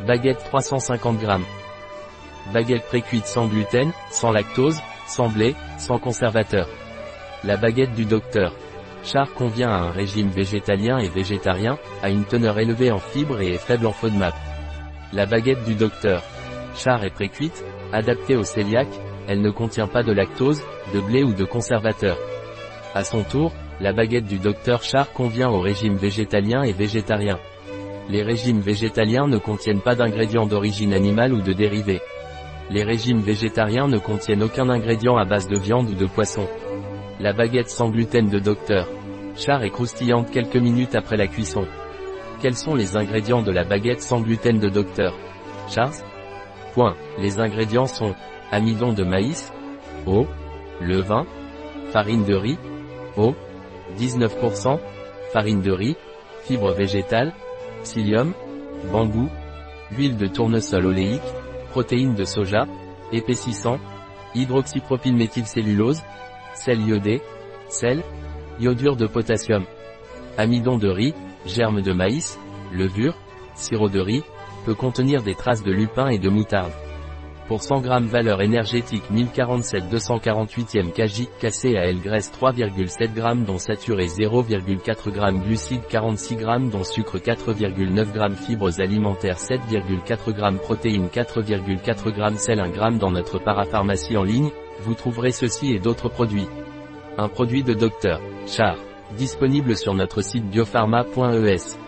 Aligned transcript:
Baguette 0.00 0.42
350 0.44 1.20
g. 1.20 1.26
Baguette 2.52 2.86
précuite 2.86 3.26
sans 3.26 3.46
gluten, 3.46 3.92
sans 4.10 4.32
lactose, 4.32 4.80
sans 5.06 5.28
blé, 5.28 5.54
sans 5.78 5.98
conservateur. 5.98 6.68
La 7.44 7.56
baguette 7.56 7.94
du 7.94 8.04
docteur. 8.04 8.52
Char 9.04 9.32
convient 9.34 9.70
à 9.70 9.78
un 9.78 9.90
régime 9.92 10.28
végétalien 10.28 10.98
et 10.98 11.08
végétarien, 11.08 11.78
à 12.02 12.10
une 12.10 12.24
teneur 12.24 12.58
élevée 12.58 12.90
en 12.90 12.98
fibres 12.98 13.40
et 13.40 13.54
est 13.54 13.58
faible 13.58 13.86
en 13.86 13.92
FODMAP. 13.92 14.34
La 15.12 15.26
baguette 15.26 15.64
du 15.64 15.74
docteur. 15.74 16.22
Char 16.74 17.04
est 17.04 17.14
précuite, 17.14 17.64
adaptée 17.92 18.36
au 18.36 18.42
cœliaque, 18.42 19.00
elle 19.28 19.40
ne 19.40 19.50
contient 19.50 19.86
pas 19.86 20.02
de 20.02 20.12
lactose, 20.12 20.62
de 20.92 21.00
blé 21.00 21.22
ou 21.22 21.32
de 21.32 21.44
conservateur. 21.44 22.18
À 22.94 23.04
son 23.04 23.22
tour, 23.22 23.52
la 23.80 23.92
baguette 23.92 24.26
du 24.26 24.38
docteur 24.38 24.82
Char 24.82 25.12
convient 25.12 25.50
au 25.50 25.60
régime 25.60 25.96
végétalien 25.96 26.62
et 26.62 26.72
végétarien. 26.72 27.38
Les 28.08 28.22
régimes 28.22 28.60
végétaliens 28.60 29.26
ne 29.26 29.38
contiennent 29.38 29.80
pas 29.80 29.94
d'ingrédients 29.94 30.46
d'origine 30.46 30.92
animale 30.92 31.32
ou 31.32 31.40
de 31.40 31.52
dérivés. 31.52 32.00
Les 32.70 32.82
régimes 32.82 33.20
végétariens 33.20 33.88
ne 33.88 33.98
contiennent 33.98 34.42
aucun 34.42 34.68
ingrédient 34.68 35.16
à 35.16 35.24
base 35.24 35.48
de 35.48 35.58
viande 35.58 35.90
ou 35.90 35.94
de 35.94 36.06
poisson. 36.06 36.46
La 37.20 37.32
baguette 37.32 37.70
sans 37.70 37.90
gluten 37.90 38.28
de 38.28 38.38
Docteur 38.38 38.88
Char 39.36 39.64
est 39.64 39.70
croustillante 39.70 40.30
quelques 40.30 40.56
minutes 40.56 40.94
après 40.94 41.16
la 41.16 41.26
cuisson. 41.26 41.66
Quels 42.40 42.56
sont 42.56 42.74
les 42.74 42.96
ingrédients 42.96 43.42
de 43.42 43.50
la 43.50 43.64
baguette 43.64 44.02
sans 44.02 44.20
gluten 44.20 44.58
de 44.58 44.68
Docteur 44.68 45.14
Charles 45.68 46.04
Point. 46.74 46.94
Les 47.18 47.40
ingrédients 47.40 47.86
sont 47.86 48.14
amidon 48.50 48.92
de 48.92 49.04
maïs, 49.04 49.52
eau, 50.06 50.26
levain, 50.80 51.26
farine 51.90 52.24
de 52.24 52.34
riz, 52.34 52.58
eau, 53.16 53.34
19%, 53.98 54.78
farine 55.32 55.62
de 55.62 55.72
riz, 55.72 55.96
fibres 56.42 56.72
végétales, 56.72 57.32
psyllium, 57.84 58.32
bambou, 58.90 59.28
huile 59.92 60.16
de 60.16 60.26
tournesol 60.26 60.86
oléique, 60.86 61.22
protéines 61.70 62.14
de 62.14 62.24
soja, 62.24 62.66
épaississant, 63.12 63.78
hydroxypropylméthylcellulose, 64.34 66.02
sel 66.54 66.80
iodé, 66.80 67.22
sel, 67.68 68.02
iodure 68.58 68.96
de 68.96 69.06
potassium, 69.06 69.64
amidon 70.36 70.78
de 70.78 70.88
riz, 70.88 71.14
germe 71.46 71.82
de 71.82 71.92
maïs, 71.92 72.38
levure, 72.72 73.14
sirop 73.54 73.88
de 73.88 74.00
riz, 74.00 74.24
peut 74.64 74.74
contenir 74.74 75.22
des 75.22 75.34
traces 75.34 75.62
de 75.62 75.72
lupin 75.72 76.08
et 76.08 76.18
de 76.18 76.28
moutarde. 76.28 76.72
Pour 77.46 77.62
100 77.62 77.82
g 77.82 77.88
valeur 78.08 78.40
énergétique 78.40 79.10
1047 79.10 79.84
248e 79.92 80.92
kg 80.92 81.28
cassé 81.38 81.76
à 81.76 81.84
L 81.84 82.00
graisse 82.00 82.32
3,7 82.32 83.14
g 83.14 83.44
dont 83.44 83.58
saturé 83.58 84.06
0,4 84.06 85.12
g 85.12 85.38
glucides 85.44 85.86
46 85.90 86.38
g 86.38 86.46
dont 86.72 86.84
sucre 86.84 87.18
4,9 87.18 88.14
g 88.14 88.36
fibres 88.46 88.80
alimentaires 88.80 89.36
7,4 89.36 90.34
g 90.34 90.58
protéines 90.58 91.08
4,4 91.08 92.32
g 92.32 92.38
sel 92.38 92.60
1 92.60 92.72
g 92.72 92.98
dans 92.98 93.10
notre 93.10 93.38
parapharmacie 93.38 94.16
en 94.16 94.24
ligne, 94.24 94.50
vous 94.80 94.94
trouverez 94.94 95.30
ceci 95.30 95.74
et 95.74 95.78
d'autres 95.78 96.08
produits. 96.08 96.48
Un 97.18 97.28
produit 97.28 97.62
de 97.62 97.74
Dr. 97.74 98.20
Char. 98.46 98.76
Disponible 99.18 99.76
sur 99.76 99.92
notre 99.92 100.22
site 100.22 100.48
biopharma.es. 100.48 101.83